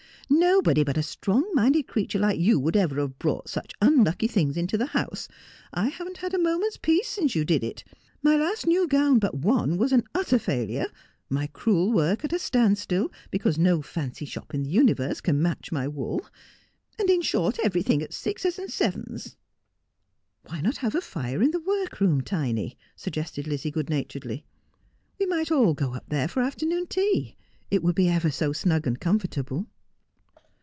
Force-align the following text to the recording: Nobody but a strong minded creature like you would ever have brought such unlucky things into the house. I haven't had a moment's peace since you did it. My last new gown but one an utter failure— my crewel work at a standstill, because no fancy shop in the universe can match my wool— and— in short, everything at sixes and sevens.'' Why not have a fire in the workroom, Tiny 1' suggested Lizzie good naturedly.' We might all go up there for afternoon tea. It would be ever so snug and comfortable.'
Nobody 0.33 0.85
but 0.85 0.97
a 0.97 1.03
strong 1.03 1.43
minded 1.53 1.87
creature 1.87 2.17
like 2.17 2.39
you 2.39 2.57
would 2.57 2.77
ever 2.77 3.01
have 3.01 3.19
brought 3.19 3.49
such 3.49 3.73
unlucky 3.81 4.27
things 4.27 4.55
into 4.55 4.77
the 4.77 4.87
house. 4.87 5.27
I 5.73 5.89
haven't 5.89 6.17
had 6.19 6.33
a 6.33 6.37
moment's 6.39 6.77
peace 6.77 7.09
since 7.09 7.35
you 7.35 7.43
did 7.43 7.65
it. 7.65 7.83
My 8.23 8.37
last 8.37 8.65
new 8.65 8.87
gown 8.87 9.19
but 9.19 9.35
one 9.35 9.77
an 9.91 10.03
utter 10.15 10.39
failure— 10.39 10.87
my 11.39 11.47
crewel 11.47 11.91
work 11.91 12.23
at 12.23 12.31
a 12.31 12.39
standstill, 12.39 13.11
because 13.29 13.57
no 13.59 13.81
fancy 13.81 14.23
shop 14.23 14.53
in 14.53 14.63
the 14.63 14.69
universe 14.69 15.19
can 15.19 15.41
match 15.41 15.69
my 15.69 15.85
wool— 15.85 16.25
and— 16.99 17.09
in 17.09 17.21
short, 17.21 17.59
everything 17.61 18.01
at 18.01 18.13
sixes 18.13 18.57
and 18.57 18.71
sevens.'' 18.71 19.35
Why 20.47 20.61
not 20.61 20.77
have 20.77 20.95
a 20.95 21.01
fire 21.01 21.41
in 21.43 21.51
the 21.51 21.59
workroom, 21.59 22.21
Tiny 22.21 22.69
1' 22.93 22.93
suggested 22.95 23.47
Lizzie 23.47 23.69
good 23.71 23.89
naturedly.' 23.89 24.45
We 25.19 25.25
might 25.25 25.51
all 25.51 25.73
go 25.73 25.93
up 25.93 26.05
there 26.07 26.29
for 26.29 26.41
afternoon 26.41 26.87
tea. 26.87 27.35
It 27.69 27.83
would 27.83 27.95
be 27.95 28.07
ever 28.07 28.31
so 28.31 28.53
snug 28.53 28.87
and 28.87 28.97
comfortable.' 28.97 29.67